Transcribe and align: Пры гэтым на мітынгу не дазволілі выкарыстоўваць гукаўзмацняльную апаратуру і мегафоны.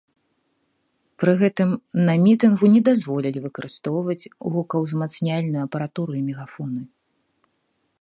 Пры 1.23 1.31
гэтым 1.41 1.69
на 2.07 2.15
мітынгу 2.25 2.65
не 2.77 2.81
дазволілі 2.89 3.39
выкарыстоўваць 3.45 4.29
гукаўзмацняльную 4.57 5.61
апаратуру 5.69 6.11
і 6.23 6.27
мегафоны. 6.27 6.81